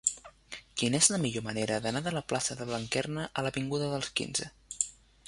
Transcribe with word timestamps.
Quina 0.81 0.99
és 1.03 1.09
la 1.15 1.19
millor 1.25 1.43
manera 1.47 1.77
d'anar 1.83 2.01
de 2.07 2.13
la 2.15 2.23
plaça 2.33 2.57
de 2.63 2.67
Blanquerna 2.71 3.27
a 3.27 3.45
l'avinguda 3.49 3.91
dels 3.93 4.11
Quinze? 4.23 4.49